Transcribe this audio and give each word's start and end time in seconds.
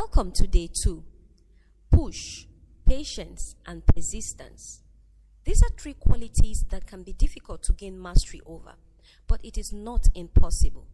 Welcome 0.00 0.30
to 0.34 0.46
day 0.46 0.70
two. 0.72 1.02
Push, 1.90 2.46
patience, 2.86 3.56
and 3.66 3.84
persistence. 3.84 4.84
These 5.42 5.60
are 5.64 5.70
three 5.76 5.94
qualities 5.94 6.64
that 6.70 6.86
can 6.86 7.02
be 7.02 7.12
difficult 7.12 7.64
to 7.64 7.72
gain 7.72 8.00
mastery 8.00 8.40
over, 8.46 8.74
but 9.26 9.44
it 9.44 9.58
is 9.58 9.72
not 9.72 10.06
impossible. 10.14 10.86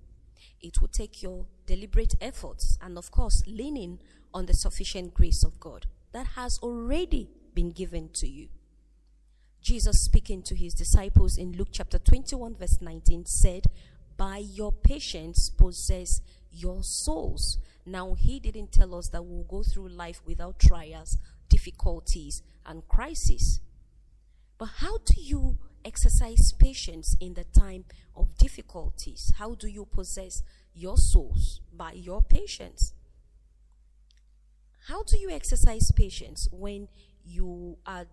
It 0.62 0.80
will 0.80 0.88
take 0.88 1.22
your 1.22 1.44
deliberate 1.66 2.14
efforts 2.18 2.78
and, 2.80 2.96
of 2.96 3.10
course, 3.10 3.42
leaning 3.46 3.98
on 4.32 4.46
the 4.46 4.54
sufficient 4.54 5.12
grace 5.12 5.44
of 5.44 5.60
God 5.60 5.84
that 6.12 6.28
has 6.28 6.58
already 6.62 7.28
been 7.52 7.72
given 7.72 8.08
to 8.14 8.26
you. 8.26 8.48
Jesus, 9.60 10.02
speaking 10.02 10.42
to 10.44 10.56
his 10.56 10.72
disciples 10.72 11.36
in 11.36 11.52
Luke 11.52 11.68
chapter 11.72 11.98
21, 11.98 12.54
verse 12.54 12.80
19, 12.80 13.26
said, 13.26 13.66
By 14.16 14.38
your 14.38 14.72
patience 14.72 15.50
possess 15.50 16.22
your 16.54 16.82
souls. 16.82 17.58
Now, 17.84 18.14
he 18.14 18.40
didn't 18.40 18.72
tell 18.72 18.94
us 18.94 19.08
that 19.08 19.24
we'll 19.24 19.44
go 19.44 19.62
through 19.62 19.88
life 19.88 20.22
without 20.24 20.58
trials, 20.58 21.18
difficulties, 21.48 22.42
and 22.64 22.86
crises. 22.88 23.60
But 24.58 24.68
how 24.76 24.98
do 25.04 25.20
you 25.20 25.58
exercise 25.84 26.52
patience 26.52 27.16
in 27.20 27.34
the 27.34 27.44
time 27.44 27.84
of 28.16 28.36
difficulties? 28.38 29.32
How 29.38 29.54
do 29.54 29.68
you 29.68 29.84
possess 29.84 30.42
your 30.74 30.96
souls 30.96 31.60
by 31.76 31.92
your 31.92 32.22
patience? 32.22 32.94
How 34.86 35.02
do 35.02 35.18
you 35.18 35.30
exercise 35.30 35.90
patience 35.92 36.48
when 36.52 36.88
you 37.24 37.78
are 37.86 38.06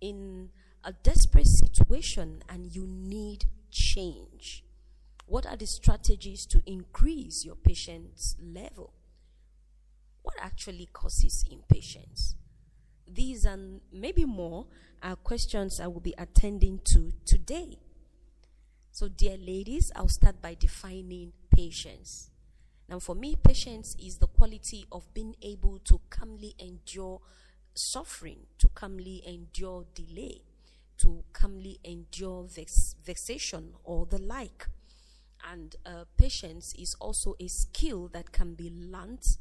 in 0.00 0.50
a 0.82 0.92
desperate 0.92 1.46
situation 1.46 2.42
and 2.48 2.74
you 2.74 2.86
need 2.86 3.44
change? 3.70 4.63
What 5.26 5.46
are 5.46 5.56
the 5.56 5.66
strategies 5.66 6.46
to 6.46 6.62
increase 6.66 7.44
your 7.44 7.56
patience 7.56 8.36
level? 8.40 8.92
What 10.22 10.36
actually 10.40 10.88
causes 10.92 11.44
impatience? 11.50 12.34
These 13.06 13.44
and 13.44 13.80
maybe 13.92 14.24
more 14.24 14.66
are 15.02 15.16
questions 15.16 15.80
I 15.80 15.86
will 15.86 16.00
be 16.00 16.14
attending 16.16 16.80
to 16.84 17.12
today. 17.24 17.78
So, 18.90 19.08
dear 19.08 19.36
ladies, 19.36 19.92
I'll 19.96 20.08
start 20.08 20.40
by 20.40 20.54
defining 20.54 21.32
patience. 21.50 22.30
Now, 22.88 22.98
for 22.98 23.14
me, 23.14 23.34
patience 23.34 23.96
is 23.98 24.18
the 24.18 24.26
quality 24.26 24.86
of 24.92 25.12
being 25.14 25.36
able 25.42 25.78
to 25.80 26.00
calmly 26.10 26.54
endure 26.58 27.20
suffering, 27.74 28.46
to 28.58 28.68
calmly 28.68 29.22
endure 29.26 29.84
delay, 29.94 30.42
to 30.98 31.24
calmly 31.32 31.80
endure 31.84 32.44
vex- 32.44 32.94
vexation 33.04 33.74
or 33.84 34.06
the 34.06 34.18
like. 34.18 34.68
And 35.50 35.76
uh, 35.84 36.04
patience 36.16 36.74
is 36.78 36.94
also 37.00 37.34
a 37.38 37.48
skill 37.48 38.08
that 38.08 38.32
can 38.32 38.54
be 38.54 38.70
learnt 38.70 39.38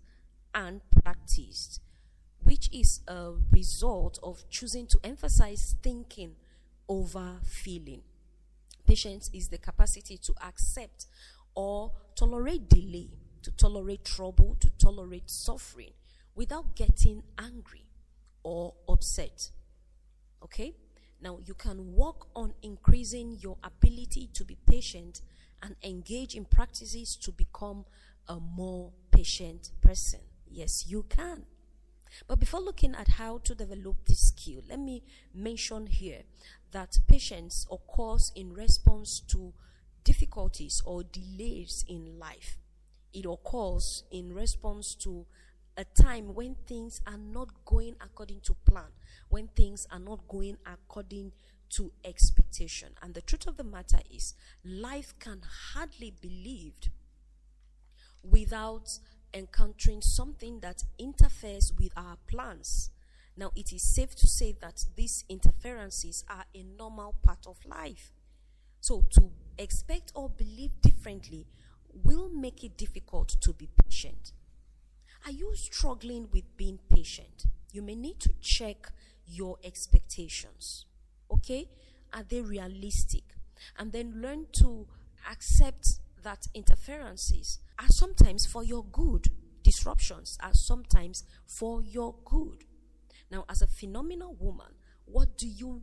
and 0.53 0.81
practiced 1.03 1.79
which 2.43 2.69
is 2.71 3.01
a 3.07 3.31
result 3.51 4.19
of 4.21 4.47
choosing 4.49 4.87
to 4.87 4.99
emphasize 5.03 5.75
thinking 5.81 6.35
over 6.87 7.39
feeling. 7.43 8.01
Patience 8.85 9.29
is 9.33 9.49
the 9.49 9.57
capacity 9.57 10.17
to 10.17 10.33
accept 10.45 11.05
or 11.55 11.91
tolerate 12.15 12.69
delay, 12.69 13.09
to 13.41 13.51
tolerate 13.51 14.03
trouble, 14.03 14.57
to 14.59 14.69
tolerate 14.71 15.29
suffering 15.29 15.91
without 16.35 16.75
getting 16.75 17.23
angry 17.39 17.85
or 18.43 18.73
upset. 18.89 19.51
Okay? 20.43 20.75
Now, 21.21 21.39
you 21.45 21.53
can 21.53 21.93
work 21.93 22.27
on 22.35 22.53
increasing 22.61 23.37
your 23.39 23.57
ability 23.63 24.29
to 24.33 24.43
be 24.43 24.57
patient 24.67 25.21
and 25.63 25.75
engage 25.81 26.35
in 26.35 26.45
practices 26.45 27.15
to 27.15 27.31
become 27.31 27.85
a 28.27 28.39
more 28.39 28.91
patient 29.11 29.71
person. 29.81 30.19
Yes, 30.47 30.85
you 30.87 31.03
can. 31.03 31.45
But 32.27 32.39
before 32.39 32.59
looking 32.59 32.93
at 32.93 33.07
how 33.07 33.39
to 33.39 33.55
develop 33.55 34.05
this 34.05 34.27
skill, 34.27 34.61
let 34.69 34.79
me 34.79 35.03
mention 35.33 35.87
here 35.87 36.21
that 36.71 36.99
patience 37.07 37.65
occurs 37.71 38.31
in 38.35 38.53
response 38.53 39.19
to 39.29 39.53
difficulties 40.03 40.81
or 40.85 41.03
delays 41.03 41.85
in 41.87 42.19
life. 42.19 42.57
It 43.13 43.25
occurs 43.25 44.03
in 44.11 44.33
response 44.33 44.95
to 44.95 45.25
a 45.77 45.85
time 45.85 46.35
when 46.35 46.55
things 46.67 47.01
are 47.07 47.17
not 47.17 47.49
going 47.65 47.95
according 48.01 48.41
to 48.41 48.55
plan, 48.69 48.91
when 49.29 49.47
things 49.47 49.87
are 49.91 49.99
not 49.99 50.27
going 50.27 50.57
according 50.65 51.31
to 51.75 51.91
expectation. 52.03 52.89
And 53.01 53.13
the 53.13 53.21
truth 53.21 53.47
of 53.47 53.57
the 53.57 53.63
matter 53.63 53.99
is, 54.13 54.33
life 54.63 55.13
can 55.19 55.41
hardly 55.73 56.13
be 56.21 56.29
lived 56.29 56.89
without 58.23 58.99
encountering 59.33 60.01
something 60.01 60.59
that 60.59 60.83
interferes 60.97 61.73
with 61.77 61.91
our 61.97 62.17
plans. 62.27 62.91
Now, 63.35 63.51
it 63.55 63.73
is 63.73 63.81
safe 63.81 64.15
to 64.17 64.27
say 64.27 64.55
that 64.61 64.85
these 64.95 65.25
interferences 65.27 66.23
are 66.29 66.45
a 66.53 66.63
normal 66.63 67.15
part 67.23 67.47
of 67.47 67.57
life. 67.65 68.11
So, 68.79 69.05
to 69.11 69.31
expect 69.57 70.11
or 70.13 70.29
believe 70.29 70.81
differently 70.81 71.47
will 72.03 72.29
make 72.29 72.63
it 72.63 72.77
difficult 72.77 73.29
to 73.41 73.53
be 73.53 73.69
patient. 73.83 74.33
Are 75.25 75.31
you 75.31 75.55
struggling 75.55 76.27
with 76.31 76.55
being 76.57 76.79
patient? 76.89 77.45
You 77.71 77.81
may 77.81 77.95
need 77.95 78.19
to 78.19 78.33
check 78.41 78.91
your 79.25 79.57
expectations. 79.63 80.85
Okay? 81.33 81.69
Are 82.13 82.23
they 82.23 82.41
realistic? 82.41 83.23
And 83.77 83.91
then 83.91 84.21
learn 84.21 84.47
to 84.53 84.87
accept 85.29 85.99
that 86.23 86.47
interferences 86.53 87.59
are 87.79 87.87
sometimes 87.87 88.45
for 88.45 88.63
your 88.63 88.83
good. 88.85 89.29
Disruptions 89.63 90.37
are 90.41 90.53
sometimes 90.53 91.23
for 91.45 91.81
your 91.81 92.15
good. 92.25 92.65
Now, 93.31 93.45
as 93.49 93.61
a 93.61 93.67
phenomenal 93.67 94.35
woman, 94.39 94.73
what 95.05 95.37
do 95.37 95.47
you 95.47 95.81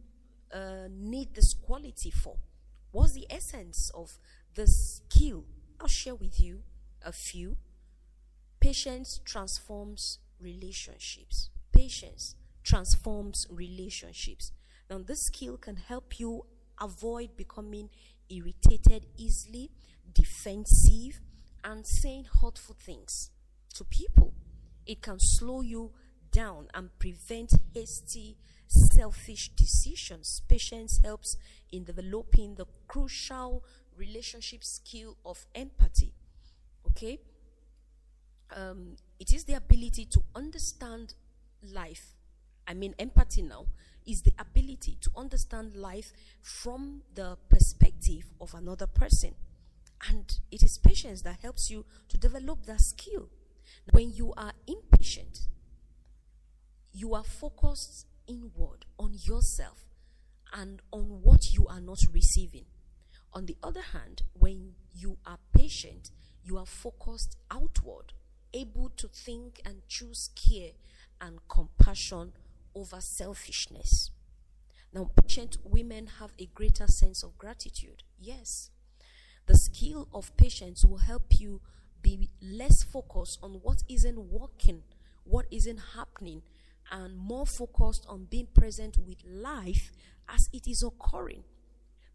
uh, 0.52 0.88
need 0.90 1.34
this 1.34 1.54
quality 1.54 2.10
for? 2.10 2.36
What's 2.92 3.12
the 3.12 3.26
essence 3.30 3.90
of 3.94 4.18
the 4.54 4.66
skill? 4.66 5.44
I'll 5.80 5.88
share 5.88 6.14
with 6.14 6.40
you 6.40 6.62
a 7.04 7.12
few. 7.12 7.56
Patience 8.60 9.20
transforms 9.24 10.18
relationships. 10.40 11.48
Patience 11.72 12.34
transforms 12.62 13.46
relationships. 13.50 14.52
Now, 14.90 14.98
this 14.98 15.26
skill 15.26 15.56
can 15.56 15.76
help 15.76 16.18
you 16.18 16.44
avoid 16.80 17.36
becoming 17.36 17.90
irritated 18.28 19.06
easily, 19.16 19.70
defensive, 20.12 21.20
and 21.62 21.86
saying 21.86 22.26
hurtful 22.42 22.74
things 22.74 23.30
to 23.74 23.84
people. 23.84 24.34
It 24.84 25.00
can 25.00 25.20
slow 25.20 25.60
you 25.60 25.92
down 26.32 26.66
and 26.74 26.90
prevent 26.98 27.54
hasty, 27.72 28.36
selfish 28.66 29.50
decisions. 29.50 30.42
Patience 30.48 31.00
helps 31.04 31.36
in 31.70 31.84
developing 31.84 32.56
the 32.56 32.66
crucial 32.88 33.64
relationship 33.96 34.64
skill 34.64 35.16
of 35.24 35.46
empathy. 35.54 36.14
Okay? 36.88 37.20
Um, 38.56 38.96
it 39.20 39.32
is 39.32 39.44
the 39.44 39.54
ability 39.54 40.06
to 40.06 40.22
understand 40.34 41.14
life. 41.62 42.16
I 42.66 42.74
mean, 42.74 42.94
empathy 42.98 43.42
now 43.42 43.66
is 44.06 44.22
the 44.22 44.32
ability 44.38 44.98
to 45.00 45.10
understand 45.16 45.76
life 45.76 46.12
from 46.42 47.02
the 47.14 47.36
perspective 47.48 48.24
of 48.40 48.54
another 48.54 48.86
person. 48.86 49.34
And 50.08 50.38
it 50.50 50.62
is 50.62 50.78
patience 50.78 51.22
that 51.22 51.40
helps 51.42 51.70
you 51.70 51.84
to 52.08 52.16
develop 52.18 52.64
that 52.66 52.80
skill. 52.80 53.28
When 53.92 54.12
you 54.12 54.32
are 54.36 54.52
impatient, 54.66 55.40
you 56.92 57.14
are 57.14 57.24
focused 57.24 58.06
inward 58.26 58.86
on 58.98 59.14
yourself 59.14 59.84
and 60.52 60.80
on 60.92 61.20
what 61.22 61.52
you 61.52 61.66
are 61.68 61.80
not 61.80 62.00
receiving. 62.12 62.64
On 63.32 63.46
the 63.46 63.56
other 63.62 63.82
hand, 63.82 64.22
when 64.32 64.72
you 64.92 65.18
are 65.26 65.38
patient, 65.56 66.10
you 66.42 66.56
are 66.56 66.66
focused 66.66 67.36
outward, 67.50 68.12
able 68.52 68.90
to 68.96 69.06
think 69.08 69.60
and 69.64 69.86
choose 69.86 70.30
care 70.34 70.70
and 71.20 71.38
compassion 71.48 72.32
over 72.80 73.00
selfishness. 73.00 74.10
Now, 74.92 75.10
patient 75.22 75.58
women 75.62 76.08
have 76.18 76.32
a 76.38 76.46
greater 76.46 76.86
sense 76.86 77.22
of 77.22 77.38
gratitude. 77.38 78.02
Yes. 78.18 78.70
The 79.46 79.56
skill 79.56 80.08
of 80.12 80.36
patience 80.36 80.84
will 80.84 80.98
help 80.98 81.38
you 81.38 81.60
be 82.02 82.30
less 82.42 82.82
focused 82.82 83.38
on 83.42 83.60
what 83.62 83.82
isn't 83.88 84.18
working, 84.18 84.82
what 85.24 85.46
isn't 85.50 85.80
happening, 85.94 86.42
and 86.90 87.16
more 87.16 87.46
focused 87.46 88.04
on 88.08 88.24
being 88.24 88.48
present 88.52 88.96
with 88.98 89.18
life 89.24 89.92
as 90.28 90.48
it 90.52 90.66
is 90.66 90.82
occurring. 90.82 91.44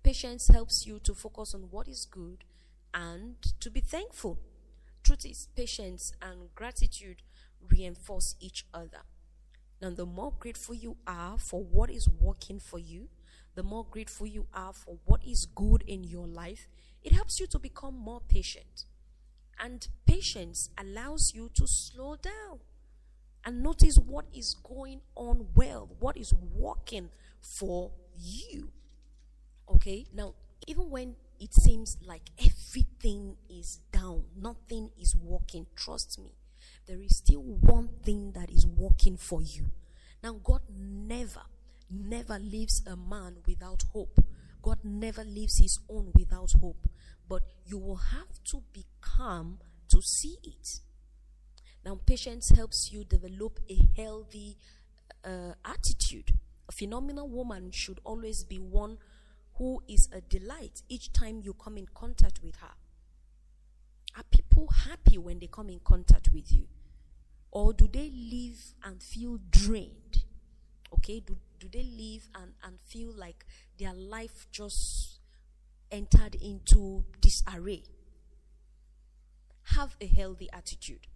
Patience 0.03 0.47
helps 0.47 0.85
you 0.85 0.99
to 0.99 1.13
focus 1.13 1.53
on 1.53 1.61
what 1.71 1.87
is 1.87 2.05
good 2.05 2.43
and 2.93 3.35
to 3.59 3.69
be 3.69 3.79
thankful. 3.79 4.39
Truth 5.03 5.25
is, 5.25 5.47
patience 5.55 6.13
and 6.21 6.53
gratitude 6.55 7.21
reinforce 7.69 8.35
each 8.39 8.65
other. 8.73 9.03
Now, 9.81 9.89
the 9.89 10.05
more 10.05 10.33
grateful 10.39 10.75
you 10.75 10.97
are 11.05 11.37
for 11.37 11.63
what 11.63 11.89
is 11.89 12.07
working 12.09 12.59
for 12.59 12.79
you, 12.79 13.09
the 13.55 13.63
more 13.63 13.85
grateful 13.85 14.27
you 14.27 14.47
are 14.53 14.73
for 14.73 14.97
what 15.05 15.23
is 15.25 15.45
good 15.45 15.83
in 15.87 16.03
your 16.03 16.27
life, 16.27 16.67
it 17.03 17.11
helps 17.13 17.39
you 17.39 17.47
to 17.47 17.59
become 17.59 17.95
more 17.97 18.21
patient. 18.27 18.85
And 19.59 19.87
patience 20.05 20.69
allows 20.77 21.33
you 21.33 21.49
to 21.55 21.67
slow 21.67 22.15
down. 22.15 22.59
and 23.45 23.61
notice 23.61 23.97
what 23.97 24.25
is 24.33 24.55
going 24.55 25.01
on 25.15 25.47
well, 25.55 25.89
what 25.99 26.17
is 26.17 26.33
working 26.33 27.09
for 27.39 27.91
you. 28.17 28.69
Okay, 29.69 30.05
now, 30.13 30.33
even 30.67 30.89
when 30.89 31.15
it 31.39 31.53
seems 31.53 31.97
like 32.05 32.29
everything 32.39 33.35
is 33.49 33.79
down, 33.91 34.23
nothing 34.35 34.89
is 34.99 35.15
working, 35.15 35.67
trust 35.75 36.19
me, 36.19 36.33
there 36.87 37.01
is 37.01 37.17
still 37.17 37.41
one 37.41 37.89
thing 38.03 38.31
that 38.33 38.49
is 38.49 38.65
working 38.65 39.17
for 39.17 39.41
you. 39.41 39.65
Now, 40.23 40.33
God 40.43 40.61
never, 40.69 41.41
never 41.89 42.39
leaves 42.39 42.81
a 42.87 42.95
man 42.95 43.37
without 43.47 43.83
hope. 43.93 44.19
God 44.61 44.79
never 44.83 45.23
leaves 45.23 45.59
his 45.59 45.79
own 45.89 46.11
without 46.15 46.51
hope. 46.59 46.87
But 47.27 47.43
you 47.65 47.77
will 47.77 47.97
have 47.97 48.43
to 48.51 48.63
be 48.73 48.85
calm 49.01 49.59
to 49.89 50.01
see 50.01 50.37
it. 50.43 50.79
Now, 51.85 51.99
patience 52.05 52.49
helps 52.55 52.89
you 52.91 53.03
develop 53.03 53.59
a 53.69 53.79
healthy 53.95 54.57
uh, 55.23 55.53
attitude. 55.63 56.31
A 56.67 56.71
phenomenal 56.71 57.29
woman 57.29 57.71
should 57.71 57.99
always 58.03 58.43
be 58.43 58.57
one 58.57 58.97
who 59.57 59.81
is 59.87 60.09
a 60.11 60.21
delight 60.21 60.81
each 60.89 61.13
time 61.13 61.41
you 61.43 61.53
come 61.53 61.77
in 61.77 61.87
contact 61.93 62.39
with 62.43 62.55
her. 62.57 62.73
Are 64.17 64.23
people 64.23 64.67
happy 64.67 65.17
when 65.17 65.39
they 65.39 65.47
come 65.47 65.69
in 65.69 65.79
contact 65.83 66.29
with 66.33 66.51
you? 66.51 66.67
Or 67.51 67.73
do 67.73 67.87
they 67.87 68.11
live 68.11 68.73
and 68.83 69.01
feel 69.01 69.39
drained? 69.49 70.23
Okay, 70.93 71.19
do, 71.19 71.37
do 71.59 71.67
they 71.71 71.83
live 71.83 72.29
and, 72.35 72.53
and 72.63 72.79
feel 72.81 73.11
like 73.15 73.45
their 73.77 73.93
life 73.93 74.47
just 74.51 75.19
entered 75.91 76.35
into 76.35 77.03
disarray? 77.21 77.83
Have 79.75 79.95
a 79.99 80.07
healthy 80.07 80.49
attitude. 80.53 81.07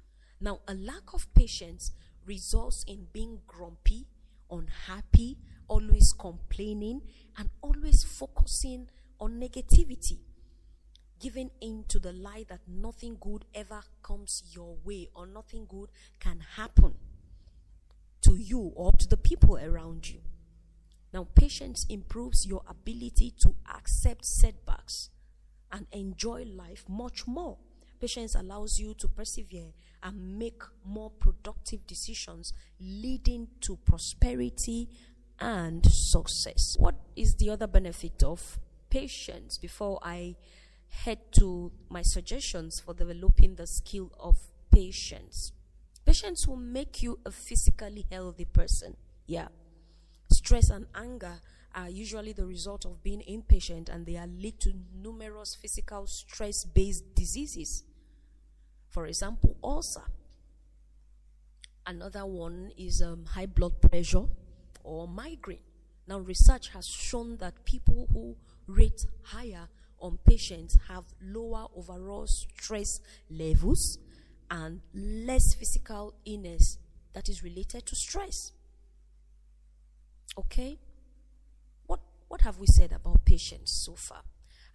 Now, 0.41 0.59
a 0.67 0.73
lack 0.73 1.13
of 1.13 1.33
patience 1.33 1.91
results 2.25 2.83
in 2.87 3.07
being 3.11 3.39
grumpy, 3.47 4.07
unhappy, 4.49 5.37
always 5.67 6.13
complaining, 6.13 7.01
and 7.37 7.49
always 7.61 8.03
focusing 8.03 8.89
on 9.19 9.39
negativity, 9.39 10.19
giving 11.19 11.51
in 11.61 11.85
to 11.89 11.99
the 11.99 12.13
lie 12.13 12.45
that 12.49 12.61
nothing 12.67 13.17
good 13.19 13.45
ever 13.53 13.81
comes 14.01 14.43
your 14.51 14.77
way 14.83 15.09
or 15.13 15.27
nothing 15.27 15.65
good 15.67 15.89
can 16.19 16.39
happen 16.55 16.95
to 18.21 18.35
you 18.35 18.71
or 18.75 18.91
to 18.93 19.07
the 19.07 19.17
people 19.17 19.57
around 19.57 20.09
you. 20.09 20.19
Now, 21.13 21.27
patience 21.35 21.85
improves 21.89 22.45
your 22.45 22.61
ability 22.69 23.33
to 23.41 23.55
accept 23.75 24.25
setbacks 24.25 25.09
and 25.71 25.87
enjoy 25.91 26.43
life 26.43 26.85
much 26.87 27.25
more. 27.25 27.57
Patience 27.99 28.35
allows 28.35 28.79
you 28.79 28.93
to 28.95 29.07
persevere 29.07 29.73
and 30.01 30.39
make 30.39 30.61
more 30.85 31.09
productive 31.09 31.85
decisions, 31.85 32.53
leading 32.79 33.47
to 33.61 33.77
prosperity 33.77 34.89
and 35.39 35.85
success. 35.85 36.75
What 36.79 36.95
is 37.15 37.35
the 37.35 37.49
other 37.49 37.67
benefit 37.67 38.23
of 38.23 38.59
patience 38.89 39.57
before 39.57 39.99
I 40.01 40.35
head 40.89 41.31
to 41.33 41.71
my 41.89 42.01
suggestions 42.01 42.79
for 42.79 42.93
developing 42.93 43.55
the 43.55 43.67
skill 43.67 44.11
of 44.19 44.37
patience? 44.71 45.51
Patience 46.05 46.47
will 46.47 46.57
make 46.57 47.03
you 47.03 47.19
a 47.25 47.31
physically 47.31 48.05
healthy 48.11 48.45
person. 48.45 48.97
Yeah. 49.27 49.49
Stress 50.31 50.69
and 50.69 50.87
anger 50.95 51.39
are 51.75 51.89
usually 51.89 52.33
the 52.33 52.45
result 52.45 52.85
of 52.85 53.03
being 53.03 53.21
impatient 53.27 53.89
and 53.89 54.05
they 54.05 54.17
are 54.17 54.27
linked 54.27 54.61
to 54.61 54.73
numerous 54.95 55.55
physical 55.55 56.07
stress 56.07 56.65
based 56.65 57.13
diseases. 57.15 57.83
For 58.87 59.05
example, 59.05 59.55
ulcer. 59.63 60.03
Another 61.85 62.25
one 62.25 62.71
is 62.77 63.01
um, 63.01 63.25
high 63.25 63.45
blood 63.45 63.81
pressure 63.81 64.25
or 64.83 65.07
migraine. 65.07 65.59
Now, 66.07 66.19
research 66.19 66.69
has 66.69 66.87
shown 66.87 67.37
that 67.37 67.65
people 67.65 68.07
who 68.11 68.35
rate 68.65 69.05
higher 69.23 69.69
on 70.01 70.19
patience 70.25 70.77
have 70.87 71.03
lower 71.21 71.67
overall 71.75 72.27
stress 72.27 72.99
levels 73.29 73.97
and 74.49 74.81
less 74.93 75.53
physical 75.53 76.15
illness 76.25 76.77
that 77.13 77.29
is 77.29 77.43
related 77.43 77.85
to 77.85 77.95
stress. 77.95 78.51
Okay? 80.37 80.79
What, 81.85 81.99
what 82.27 82.41
have 82.41 82.59
we 82.59 82.67
said 82.67 82.91
about 82.91 83.25
patience 83.25 83.71
so 83.71 83.93
far? 83.93 84.23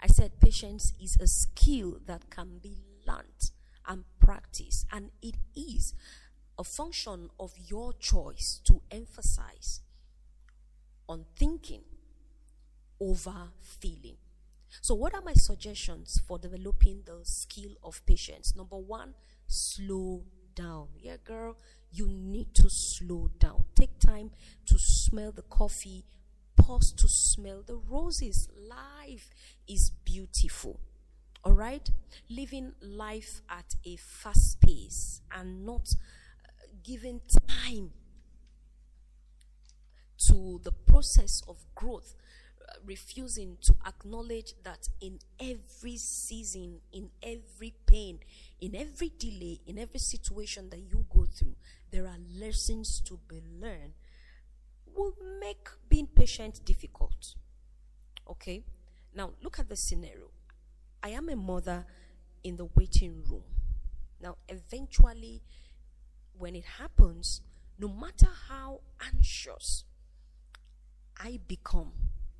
I 0.00 0.08
said 0.08 0.40
patience 0.40 0.92
is 1.02 1.16
a 1.20 1.26
skill 1.26 1.98
that 2.06 2.28
can 2.30 2.58
be 2.62 2.82
learned 3.06 3.50
and 3.86 4.04
practiced, 4.18 4.86
and 4.92 5.10
it 5.22 5.36
is 5.54 5.94
a 6.58 6.64
function 6.64 7.30
of 7.38 7.52
your 7.58 7.92
choice 7.94 8.60
to 8.64 8.80
emphasize 8.90 9.80
on 11.08 11.24
thinking 11.36 11.82
over 13.00 13.50
feeling. 13.60 14.16
So, 14.80 14.94
what 14.94 15.14
are 15.14 15.22
my 15.22 15.34
suggestions 15.34 16.20
for 16.26 16.38
developing 16.38 17.02
the 17.04 17.20
skill 17.24 17.72
of 17.82 18.04
patience? 18.06 18.54
Number 18.56 18.76
one, 18.78 19.14
slow 19.46 20.24
down. 20.54 20.88
Yeah, 20.98 21.16
girl, 21.24 21.56
you 21.90 22.08
need 22.08 22.54
to 22.56 22.68
slow 22.70 23.30
down. 23.38 23.64
Take 23.74 23.98
time 23.98 24.30
to 24.66 24.78
smell 24.78 25.32
the 25.32 25.42
coffee, 25.42 26.04
pause 26.56 26.92
to 26.92 27.08
smell 27.08 27.62
the 27.66 27.76
roses. 27.76 28.48
Life 28.56 29.30
is 29.68 29.90
beautiful. 30.04 30.80
All 31.44 31.52
right? 31.52 31.88
Living 32.30 32.72
life 32.80 33.42
at 33.50 33.74
a 33.84 33.96
fast 33.96 34.60
pace 34.60 35.20
and 35.30 35.64
not 35.66 35.94
uh, 36.44 36.66
giving 36.82 37.20
time 37.46 37.90
to 40.28 40.60
the 40.62 40.72
process 40.72 41.42
of 41.48 41.58
growth, 41.74 42.14
refusing 42.84 43.56
to 43.62 43.74
acknowledge 43.86 44.54
that 44.62 44.88
in 45.00 45.18
every 45.40 45.96
season, 45.96 46.80
in 46.92 47.10
every 47.22 47.74
pain, 47.86 48.20
in 48.60 48.74
every 48.74 49.12
delay, 49.18 49.60
in 49.66 49.78
every 49.78 50.00
situation 50.00 50.70
that 50.70 50.80
you 50.80 51.06
go 51.14 51.26
through, 51.26 51.56
there 51.90 52.06
are 52.06 52.18
lessons 52.38 53.00
to 53.00 53.18
be 53.28 53.40
learned, 53.60 53.92
will 54.94 55.14
make 55.40 55.68
being 55.88 56.06
patient 56.06 56.64
difficult. 56.64 57.34
Okay? 58.28 58.64
Now, 59.14 59.30
look 59.42 59.58
at 59.58 59.68
the 59.68 59.76
scenario. 59.76 60.30
I 61.02 61.10
am 61.10 61.28
a 61.28 61.36
mother 61.36 61.84
in 62.42 62.56
the 62.56 62.66
waiting 62.74 63.22
room. 63.28 63.42
Now, 64.20 64.36
eventually, 64.48 65.42
when 66.38 66.54
it 66.54 66.64
happens, 66.64 67.40
no 67.78 67.88
matter 67.88 68.28
how 68.48 68.80
anxious 69.12 69.84
I 71.18 71.40
become, 71.46 71.92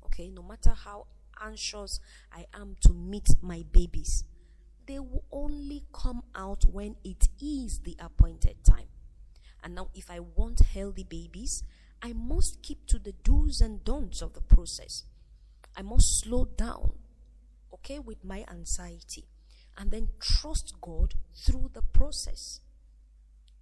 okay, 0.05 0.29
no 0.29 0.43
matter 0.43 0.71
how 0.71 1.07
anxious 1.41 1.99
I 2.31 2.45
am 2.53 2.75
to 2.81 2.93
meet 2.93 3.27
my 3.41 3.63
babies, 3.71 4.23
they 4.87 4.99
will 4.99 5.23
only 5.31 5.83
come 5.93 6.23
out 6.35 6.63
when 6.71 6.95
it 7.03 7.27
is 7.41 7.79
the 7.83 7.95
appointed 7.99 8.63
time. 8.63 8.87
And 9.63 9.75
now, 9.75 9.89
if 9.95 10.11
I 10.11 10.19
want 10.19 10.59
healthy 10.59 11.03
babies, 11.03 11.63
I 12.01 12.13
must 12.13 12.61
keep 12.61 12.85
to 12.87 12.99
the 12.99 13.13
do's 13.23 13.61
and 13.61 13.83
don'ts 13.83 14.21
of 14.21 14.33
the 14.33 14.41
process. 14.41 15.03
I 15.75 15.81
must 15.81 16.21
slow 16.21 16.45
down, 16.45 16.93
okay, 17.73 17.99
with 17.99 18.23
my 18.23 18.45
anxiety, 18.49 19.25
and 19.77 19.91
then 19.91 20.09
trust 20.19 20.75
God 20.81 21.15
through 21.35 21.71
the 21.73 21.81
process. 21.81 22.59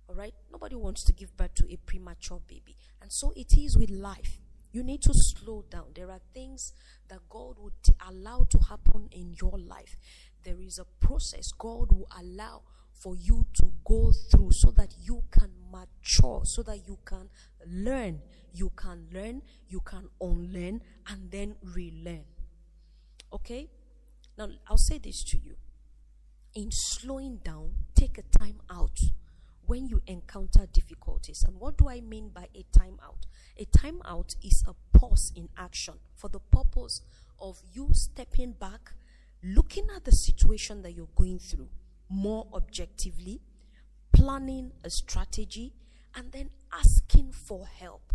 All 0.09 0.15
right? 0.15 0.33
Nobody 0.51 0.75
wants 0.75 1.03
to 1.05 1.13
give 1.13 1.37
birth 1.37 1.55
to 1.55 1.73
a 1.73 1.77
premature 1.77 2.41
baby. 2.45 2.75
And 3.01 3.11
so 3.11 3.31
it 3.35 3.57
is 3.57 3.77
with 3.77 3.89
life. 3.89 4.42
You 4.73 4.83
need 4.83 5.03
to 5.03 5.13
slow 5.13 5.63
down. 5.69 5.85
There 5.93 6.09
are 6.09 6.19
things 6.33 6.73
that 7.07 7.19
God 7.29 7.57
would 7.59 7.73
allow 8.09 8.47
to 8.49 8.57
happen 8.69 9.07
in 9.11 9.35
your 9.39 9.57
life. 9.57 9.95
There 10.43 10.59
is 10.59 10.79
a 10.79 11.05
process 11.05 11.51
God 11.57 11.91
will 11.91 12.07
allow 12.19 12.63
for 12.91 13.15
you 13.15 13.45
to 13.53 13.71
go 13.85 14.11
through 14.31 14.49
so 14.51 14.71
that 14.71 14.95
you 14.99 15.23
can 15.29 15.51
mature, 15.71 16.41
so 16.43 16.63
that 16.63 16.87
you 16.87 16.97
can 17.05 17.29
learn. 17.67 18.21
You 18.51 18.71
can 18.75 19.07
learn, 19.13 19.43
you 19.67 19.79
can 19.81 20.09
unlearn, 20.19 20.81
and 21.07 21.29
then 21.29 21.55
relearn. 21.61 22.25
Okay? 23.31 23.69
Now, 24.37 24.47
I'll 24.67 24.77
say 24.77 24.97
this 24.97 25.23
to 25.25 25.37
you. 25.37 25.55
In 26.55 26.69
slowing 26.71 27.37
down, 27.43 27.73
take 27.95 28.17
a 28.17 28.23
time 28.23 28.61
out 28.71 28.97
when 29.65 29.87
you 29.87 30.01
encounter 30.07 30.65
difficulties. 30.71 31.43
And 31.47 31.59
what 31.59 31.77
do 31.77 31.89
I 31.89 32.01
mean 32.01 32.29
by 32.29 32.47
a 32.55 32.65
timeout? 32.77 33.25
A 33.57 33.65
timeout 33.65 34.35
is 34.43 34.63
a 34.67 34.97
pause 34.97 35.31
in 35.35 35.49
action 35.57 35.95
for 36.15 36.29
the 36.29 36.39
purpose 36.39 37.01
of 37.39 37.61
you 37.73 37.89
stepping 37.93 38.53
back, 38.53 38.93
looking 39.43 39.87
at 39.95 40.05
the 40.05 40.11
situation 40.11 40.81
that 40.81 40.93
you're 40.93 41.07
going 41.15 41.39
through 41.39 41.69
more 42.09 42.47
objectively, 42.53 43.41
planning 44.11 44.71
a 44.83 44.89
strategy, 44.89 45.73
and 46.15 46.31
then 46.31 46.49
asking 46.71 47.31
for 47.31 47.65
help. 47.65 48.13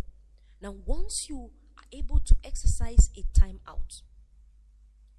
Now, 0.61 0.75
once 0.85 1.29
you 1.29 1.51
are 1.77 1.83
able 1.91 2.19
to 2.19 2.35
exercise 2.43 3.09
a 3.17 3.23
timeout, 3.37 4.01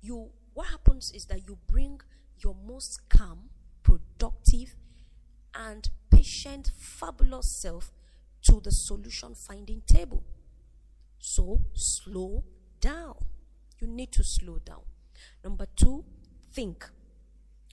you 0.00 0.30
what 0.52 0.68
happens 0.68 1.12
is 1.12 1.26
that 1.26 1.46
you 1.46 1.58
bring 1.68 2.00
your 2.38 2.56
most 2.66 3.08
calm, 3.08 3.50
productive, 3.82 4.74
and 5.54 5.88
patient, 6.20 6.70
fabulous 6.76 7.50
self 7.50 7.90
to 8.42 8.60
the 8.62 8.70
solution 8.70 9.34
finding 9.34 9.80
table. 9.86 10.22
So 11.18 11.62
slow 11.72 12.44
down. 12.78 13.14
You 13.78 13.86
need 13.86 14.12
to 14.12 14.22
slow 14.22 14.58
down. 14.58 14.82
Number 15.42 15.66
two, 15.76 16.04
think. 16.52 16.84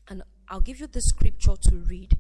And 0.08 0.24
I'll 0.48 0.62
give 0.62 0.80
you 0.80 0.88
the 0.88 1.02
scripture 1.02 1.58
to 1.62 1.76
read 1.76 2.18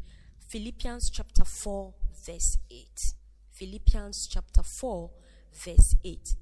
Philippians 0.49 1.09
chapter 1.09 1.45
4, 1.45 1.93
verse 2.25 2.57
8. 2.69 3.13
Philippians 3.51 4.27
chapter 4.27 4.63
4, 4.63 5.09
verse 5.53 5.95
8. 6.03 6.35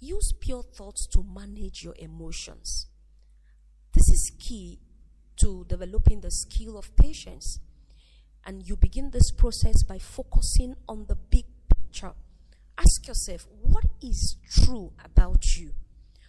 Use 0.00 0.32
pure 0.32 0.62
thoughts 0.62 1.06
to 1.06 1.24
manage 1.34 1.82
your 1.82 1.94
emotions. 1.98 2.86
This 3.94 4.10
is 4.10 4.30
key 4.38 4.78
to 5.36 5.64
developing 5.68 6.20
the 6.20 6.30
skill 6.30 6.76
of 6.76 6.94
patience. 6.96 7.60
And 8.44 8.66
you 8.66 8.76
begin 8.76 9.10
this 9.10 9.30
process 9.30 9.82
by 9.82 9.98
focusing 9.98 10.74
on 10.88 11.06
the 11.06 11.16
big 11.16 11.44
picture. 11.68 12.12
Ask 12.76 13.06
yourself, 13.06 13.46
what 13.60 13.84
is 14.02 14.36
true 14.50 14.92
about 15.04 15.56
you? 15.56 15.72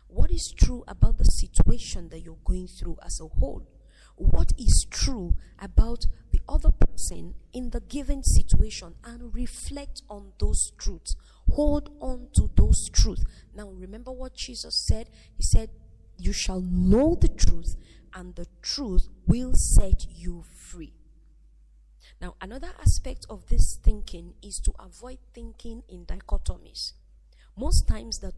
What 0.08 0.29
is 0.29 0.53
true 0.55 0.84
about 0.88 1.17
the 1.17 1.25
situation 1.25 2.10
that 2.10 2.20
you're 2.20 2.38
going 2.43 2.67
through 2.67 2.98
as 3.03 3.20
a 3.20 3.27
whole? 3.27 3.67
What 4.15 4.51
is 4.60 4.86
true 4.91 5.36
about 5.60 6.05
the 6.32 6.39
other 6.48 6.72
person 6.72 7.36
in 7.53 7.70
the 7.70 7.79
given 7.79 8.24
situation 8.24 8.96
and 9.03 9.34
reflect 9.34 10.01
on 10.10 10.34
those 10.39 10.72
truths. 10.77 11.15
Hold 11.51 11.89
on 12.00 12.27
to 12.36 12.50
those 12.55 12.89
truths. 12.89 13.24
Now, 13.55 13.70
remember 13.70 14.12
what 14.12 14.36
Jesus 14.36 14.86
said? 14.88 15.10
He 15.36 15.43
said, 15.43 15.70
You 16.17 16.34
shall 16.34 16.62
know 16.62 17.15
the 17.20 17.27
truth, 17.27 17.75
and 18.13 18.36
the 18.36 18.48
truth 18.62 19.08
will 19.27 19.53
set 19.53 20.05
you 20.10 20.43
free. 20.58 20.93
Now, 22.22 22.36
another 22.42 22.72
aspect 22.80 23.26
of 23.30 23.48
this 23.48 23.76
thinking 23.76 24.34
is 24.42 24.60
to 24.62 24.74
avoid 24.80 25.20
thinking 25.34 25.84
in 25.88 26.06
dichotomies. 26.06 26.94
Most 27.58 27.88
times, 27.88 28.20
that 28.20 28.34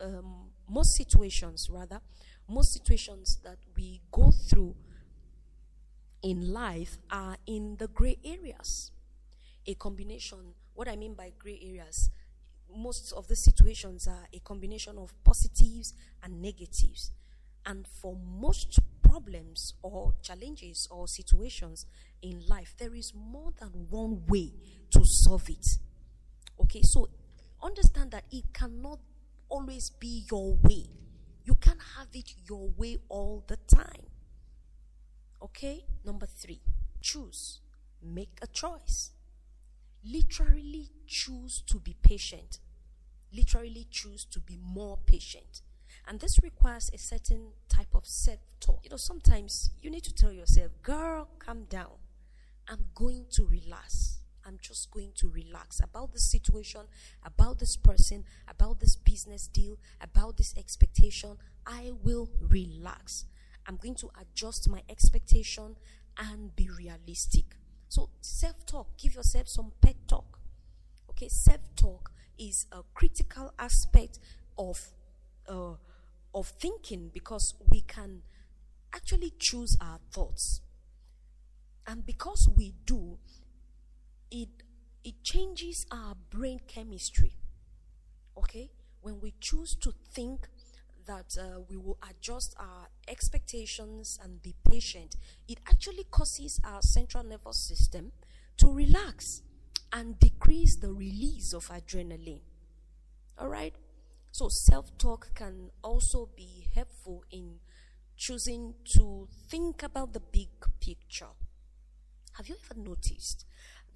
um, 0.00 0.50
most 0.68 0.96
situations, 0.96 1.68
rather, 1.70 2.00
most 2.48 2.72
situations 2.72 3.38
that 3.44 3.58
we 3.76 4.00
go 4.10 4.30
through 4.30 4.74
in 6.22 6.52
life 6.52 6.98
are 7.10 7.36
in 7.46 7.76
the 7.78 7.88
gray 7.88 8.18
areas. 8.24 8.90
A 9.66 9.74
combination, 9.74 10.54
what 10.74 10.88
I 10.88 10.96
mean 10.96 11.14
by 11.14 11.32
gray 11.38 11.60
areas, 11.62 12.10
most 12.74 13.12
of 13.12 13.28
the 13.28 13.36
situations 13.36 14.06
are 14.06 14.28
a 14.32 14.38
combination 14.40 14.98
of 14.98 15.12
positives 15.24 15.94
and 16.22 16.40
negatives. 16.40 17.10
And 17.66 17.86
for 17.86 18.16
most 18.16 18.78
problems 19.10 19.74
or 19.82 20.14
challenges 20.22 20.86
or 20.90 21.08
situations 21.08 21.86
in 22.22 22.42
life, 22.48 22.74
there 22.78 22.94
is 22.94 23.12
more 23.14 23.52
than 23.58 23.86
one 23.90 24.22
way 24.28 24.52
to 24.90 25.00
solve 25.04 25.48
it. 25.48 25.66
Okay, 26.60 26.82
so 26.82 27.08
understand 27.62 28.12
that 28.12 28.24
it 28.30 28.44
cannot 28.52 29.00
always 29.48 29.90
be 29.90 30.24
your 30.30 30.54
way. 30.62 30.86
You 31.44 31.56
can't 31.56 31.80
have 31.96 32.08
it 32.14 32.34
your 32.48 32.70
way 32.76 32.98
all 33.08 33.44
the 33.48 33.56
time. 33.56 34.06
Okay, 35.42 35.84
number 36.04 36.26
three, 36.26 36.60
choose. 37.00 37.60
Make 38.02 38.38
a 38.42 38.46
choice. 38.46 39.10
Literally 40.04 40.90
choose 41.06 41.62
to 41.66 41.80
be 41.80 41.96
patient. 42.00 42.60
Literally 43.32 43.86
choose 43.90 44.24
to 44.26 44.38
be 44.38 44.56
more 44.62 44.98
patient. 45.04 45.62
And 46.10 46.18
this 46.18 46.40
requires 46.42 46.90
a 46.92 46.98
certain 46.98 47.52
type 47.68 47.94
of 47.94 48.04
self 48.04 48.40
talk. 48.58 48.80
You 48.82 48.90
know, 48.90 48.96
sometimes 48.96 49.70
you 49.80 49.92
need 49.92 50.02
to 50.02 50.12
tell 50.12 50.32
yourself, 50.32 50.72
girl, 50.82 51.28
calm 51.38 51.66
down. 51.70 51.92
I'm 52.68 52.86
going 52.96 53.26
to 53.34 53.46
relax. 53.46 54.18
I'm 54.44 54.58
just 54.60 54.90
going 54.90 55.12
to 55.18 55.28
relax 55.28 55.78
about 55.78 56.12
this 56.12 56.28
situation, 56.28 56.80
about 57.24 57.60
this 57.60 57.76
person, 57.76 58.24
about 58.48 58.80
this 58.80 58.96
business 58.96 59.46
deal, 59.46 59.78
about 60.00 60.36
this 60.36 60.52
expectation. 60.58 61.36
I 61.64 61.92
will 62.02 62.28
relax. 62.40 63.26
I'm 63.68 63.76
going 63.76 63.94
to 63.96 64.10
adjust 64.20 64.68
my 64.68 64.82
expectation 64.88 65.76
and 66.18 66.56
be 66.56 66.68
realistic. 66.76 67.44
So, 67.88 68.10
self 68.20 68.66
talk, 68.66 68.98
give 68.98 69.14
yourself 69.14 69.46
some 69.46 69.70
pet 69.80 69.94
talk. 70.08 70.40
Okay, 71.10 71.28
self 71.28 71.60
talk 71.76 72.10
is 72.36 72.66
a 72.72 72.80
critical 72.94 73.54
aspect 73.60 74.18
of 74.58 74.88
uh, 75.48 75.74
of 76.34 76.48
thinking 76.48 77.10
because 77.12 77.54
we 77.68 77.80
can 77.82 78.22
actually 78.94 79.32
choose 79.38 79.76
our 79.80 79.98
thoughts. 80.10 80.60
And 81.86 82.04
because 82.04 82.48
we 82.48 82.74
do, 82.84 83.18
it 84.30 84.48
it 85.02 85.22
changes 85.22 85.86
our 85.90 86.14
brain 86.30 86.60
chemistry. 86.68 87.32
Okay? 88.36 88.70
When 89.00 89.20
we 89.20 89.34
choose 89.40 89.74
to 89.76 89.94
think 90.12 90.48
that 91.06 91.36
uh, 91.40 91.60
we 91.68 91.76
will 91.76 91.98
adjust 92.08 92.54
our 92.58 92.88
expectations 93.08 94.18
and 94.22 94.42
be 94.42 94.54
patient, 94.68 95.16
it 95.48 95.58
actually 95.66 96.04
causes 96.10 96.60
our 96.62 96.82
central 96.82 97.24
nervous 97.24 97.56
system 97.58 98.12
to 98.58 98.70
relax 98.70 99.42
and 99.92 100.18
decrease 100.18 100.76
the 100.76 100.92
release 100.92 101.52
of 101.54 101.68
adrenaline. 101.68 102.42
All 103.38 103.48
right? 103.48 103.74
So, 104.32 104.48
self 104.48 104.96
talk 104.98 105.34
can 105.34 105.70
also 105.82 106.28
be 106.36 106.68
helpful 106.74 107.24
in 107.30 107.60
choosing 108.16 108.74
to 108.94 109.28
think 109.48 109.82
about 109.82 110.12
the 110.12 110.20
big 110.20 110.48
picture. 110.80 111.32
Have 112.34 112.48
you 112.48 112.56
ever 112.64 112.80
noticed 112.80 113.44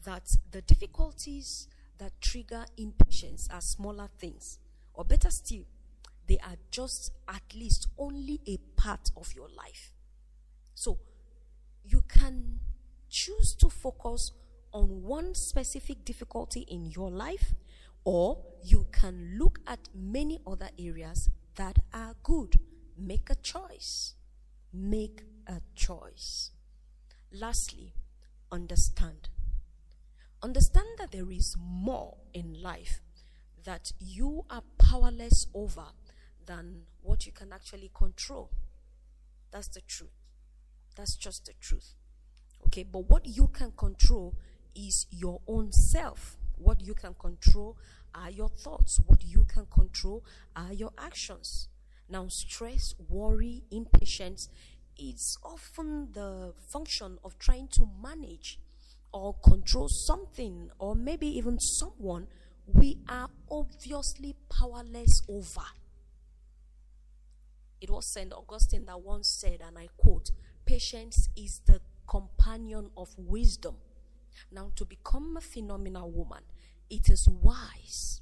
that 0.04 0.36
the 0.50 0.62
difficulties 0.62 1.68
that 1.98 2.20
trigger 2.20 2.66
impatience 2.76 3.48
are 3.52 3.60
smaller 3.60 4.08
things? 4.18 4.58
Or 4.92 5.04
better 5.04 5.30
still, 5.30 5.64
they 6.28 6.38
are 6.38 6.56
just 6.70 7.12
at 7.28 7.42
least 7.54 7.88
only 7.98 8.40
a 8.46 8.58
part 8.76 9.10
of 9.16 9.34
your 9.34 9.48
life. 9.48 9.92
So, 10.74 10.98
you 11.84 12.02
can 12.08 12.60
choose 13.08 13.54
to 13.56 13.68
focus 13.68 14.32
on 14.72 15.02
one 15.02 15.34
specific 15.34 16.04
difficulty 16.04 16.60
in 16.62 16.86
your 16.86 17.10
life 17.10 17.54
or 18.04 18.38
you 18.62 18.86
can 18.92 19.36
look 19.38 19.58
at 19.66 19.88
many 19.94 20.40
other 20.46 20.68
areas 20.78 21.30
that 21.56 21.78
are 21.92 22.14
good. 22.22 22.56
Make 22.96 23.30
a 23.30 23.34
choice. 23.34 24.14
Make 24.72 25.22
a 25.46 25.60
choice. 25.74 26.50
Lastly, 27.32 27.94
understand. 28.50 29.28
Understand 30.42 30.86
that 30.98 31.12
there 31.12 31.30
is 31.30 31.56
more 31.58 32.16
in 32.32 32.60
life 32.62 33.00
that 33.64 33.92
you 33.98 34.44
are 34.50 34.62
powerless 34.78 35.46
over 35.54 35.86
than 36.46 36.82
what 37.02 37.26
you 37.26 37.32
can 37.32 37.52
actually 37.52 37.90
control. 37.94 38.50
That's 39.50 39.68
the 39.68 39.80
truth. 39.80 40.10
That's 40.96 41.16
just 41.16 41.46
the 41.46 41.52
truth. 41.60 41.94
Okay, 42.66 42.82
but 42.82 43.08
what 43.08 43.26
you 43.26 43.48
can 43.48 43.72
control 43.76 44.34
is 44.74 45.06
your 45.10 45.40
own 45.46 45.72
self. 45.72 46.36
What 46.56 46.80
you 46.80 46.94
can 46.94 47.14
control 47.14 47.76
are 48.14 48.30
your 48.30 48.48
thoughts. 48.48 49.00
What 49.06 49.24
you 49.24 49.44
can 49.44 49.66
control 49.66 50.24
are 50.54 50.72
your 50.72 50.90
actions. 50.98 51.68
Now, 52.08 52.26
stress, 52.28 52.94
worry, 53.08 53.62
impatience 53.70 54.48
is 54.98 55.38
often 55.42 56.12
the 56.12 56.54
function 56.72 57.18
of 57.24 57.38
trying 57.38 57.68
to 57.68 57.88
manage 58.02 58.58
or 59.12 59.34
control 59.34 59.88
something 59.88 60.70
or 60.78 60.94
maybe 60.94 61.26
even 61.26 61.58
someone 61.58 62.26
we 62.66 62.98
are 63.08 63.28
obviously 63.50 64.34
powerless 64.48 65.22
over. 65.28 65.66
It 67.80 67.90
was 67.90 68.12
St. 68.12 68.32
Augustine 68.32 68.86
that 68.86 69.00
once 69.02 69.28
said, 69.40 69.60
and 69.66 69.76
I 69.76 69.88
quote, 69.96 70.30
Patience 70.64 71.28
is 71.36 71.60
the 71.66 71.80
companion 72.08 72.90
of 72.96 73.08
wisdom. 73.18 73.76
Now, 74.50 74.70
to 74.76 74.84
become 74.84 75.36
a 75.36 75.40
phenomenal 75.40 76.10
woman, 76.10 76.42
it 76.90 77.08
is 77.08 77.28
wise 77.28 78.20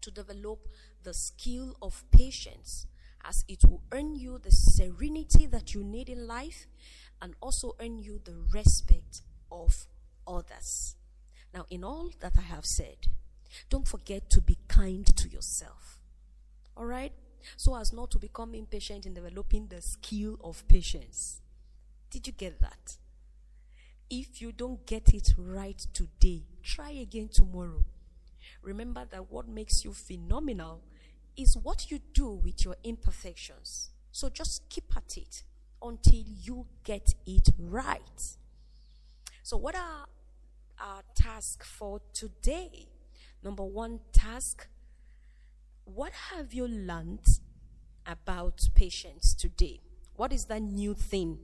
to 0.00 0.10
develop 0.10 0.68
the 1.02 1.14
skill 1.14 1.76
of 1.80 2.04
patience 2.10 2.86
as 3.24 3.44
it 3.48 3.64
will 3.64 3.82
earn 3.92 4.16
you 4.16 4.38
the 4.38 4.50
serenity 4.50 5.46
that 5.46 5.74
you 5.74 5.84
need 5.84 6.08
in 6.08 6.26
life 6.26 6.66
and 7.20 7.34
also 7.40 7.74
earn 7.80 7.98
you 7.98 8.20
the 8.24 8.34
respect 8.52 9.22
of 9.50 9.86
others. 10.26 10.96
Now, 11.54 11.66
in 11.70 11.84
all 11.84 12.10
that 12.20 12.32
I 12.36 12.42
have 12.42 12.66
said, 12.66 12.96
don't 13.70 13.86
forget 13.86 14.28
to 14.30 14.40
be 14.40 14.58
kind 14.66 15.06
to 15.16 15.28
yourself. 15.28 16.00
All 16.76 16.86
right? 16.86 17.12
So 17.56 17.76
as 17.76 17.92
not 17.92 18.10
to 18.12 18.18
become 18.18 18.54
impatient 18.54 19.06
in 19.06 19.14
developing 19.14 19.68
the 19.68 19.82
skill 19.82 20.38
of 20.42 20.66
patience. 20.68 21.40
Did 22.10 22.26
you 22.26 22.32
get 22.32 22.60
that? 22.60 22.96
If 24.14 24.42
you 24.42 24.52
don't 24.52 24.84
get 24.84 25.14
it 25.14 25.32
right 25.38 25.78
today, 25.94 26.42
try 26.62 26.90
again 26.90 27.28
tomorrow. 27.28 27.82
Remember 28.62 29.06
that 29.10 29.30
what 29.32 29.48
makes 29.48 29.86
you 29.86 29.94
phenomenal 29.94 30.82
is 31.34 31.56
what 31.56 31.90
you 31.90 31.98
do 32.12 32.28
with 32.28 32.62
your 32.62 32.76
imperfections. 32.84 33.88
So 34.10 34.28
just 34.28 34.68
keep 34.68 34.94
at 34.94 35.16
it 35.16 35.44
until 35.80 36.20
you 36.42 36.66
get 36.84 37.14
it 37.26 37.48
right. 37.58 38.36
So, 39.42 39.56
what 39.56 39.74
are 39.74 40.06
our 40.78 41.02
tasks 41.14 41.66
for 41.66 42.02
today? 42.12 42.88
Number 43.42 43.64
one 43.64 44.00
task 44.12 44.68
What 45.84 46.12
have 46.30 46.52
you 46.54 46.66
learned 46.68 47.40
about 48.06 48.68
patience 48.74 49.34
today? 49.34 49.80
What 50.16 50.32
is 50.32 50.46
that 50.46 50.62
new 50.62 50.94
thing 50.94 51.38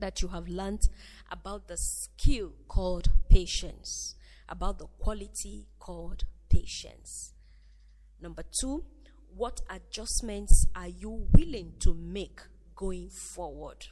that 0.00 0.22
you 0.22 0.28
have 0.28 0.48
learned 0.48 0.82
about 1.30 1.68
the 1.68 1.76
skill 1.76 2.52
called 2.68 3.08
patience, 3.28 4.14
about 4.48 4.78
the 4.78 4.86
quality 4.98 5.66
called 5.78 6.24
patience? 6.48 7.32
Number 8.20 8.44
two, 8.60 8.84
what 9.36 9.60
adjustments 9.68 10.66
are 10.74 10.88
you 10.88 11.28
willing 11.32 11.74
to 11.80 11.94
make 11.94 12.40
going 12.74 13.10
forward? 13.10 13.86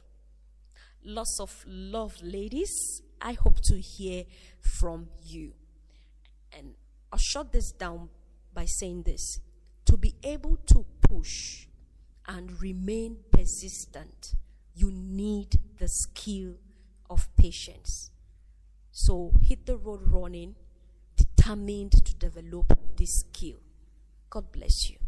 Lots 1.03 1.39
of 1.39 1.63
love, 1.67 2.15
ladies. 2.23 3.01
I 3.21 3.33
hope 3.33 3.57
to 3.65 3.79
hear 3.79 4.23
from 4.59 5.07
you. 5.23 5.53
And 6.51 6.73
I'll 7.11 7.19
shut 7.19 7.51
this 7.51 7.71
down 7.71 8.09
by 8.53 8.65
saying 8.65 9.03
this 9.03 9.39
to 9.85 9.97
be 9.97 10.15
able 10.23 10.57
to 10.67 10.85
push 11.01 11.67
and 12.27 12.59
remain 12.61 13.17
persistent, 13.31 14.33
you 14.75 14.91
need 14.91 15.59
the 15.79 15.87
skill 15.87 16.55
of 17.09 17.33
patience. 17.37 18.11
So 18.91 19.33
hit 19.41 19.65
the 19.65 19.77
road 19.77 20.01
running, 20.05 20.55
determined 21.15 21.93
to 22.05 22.15
develop 22.15 22.77
this 22.97 23.19
skill. 23.21 23.57
God 24.29 24.51
bless 24.51 24.89
you. 24.89 24.97